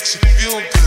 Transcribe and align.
makes 0.00 0.14
you 0.14 0.20
feel 0.30 0.60
good. 0.60 0.79